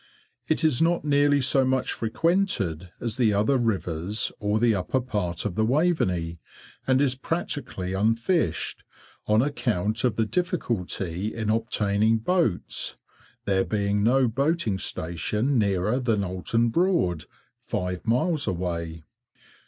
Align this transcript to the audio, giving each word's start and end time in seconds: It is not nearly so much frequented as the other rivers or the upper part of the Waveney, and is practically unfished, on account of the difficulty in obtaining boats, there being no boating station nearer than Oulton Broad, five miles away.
It 0.47 0.63
is 0.63 0.81
not 0.81 1.05
nearly 1.05 1.41
so 1.41 1.63
much 1.63 1.91
frequented 1.93 2.89
as 2.99 3.17
the 3.17 3.33
other 3.33 3.59
rivers 3.59 4.31
or 4.39 4.57
the 4.59 4.73
upper 4.73 4.99
part 4.99 5.45
of 5.45 5.53
the 5.53 5.63
Waveney, 5.63 6.39
and 6.87 6.99
is 6.99 7.13
practically 7.13 7.93
unfished, 7.93 8.83
on 9.27 9.43
account 9.43 10.03
of 10.03 10.15
the 10.15 10.25
difficulty 10.25 11.31
in 11.35 11.51
obtaining 11.51 12.17
boats, 12.17 12.97
there 13.45 13.63
being 13.63 14.01
no 14.01 14.27
boating 14.27 14.79
station 14.79 15.59
nearer 15.59 15.99
than 15.99 16.23
Oulton 16.23 16.69
Broad, 16.69 17.25
five 17.61 18.03
miles 18.07 18.47
away. 18.47 19.03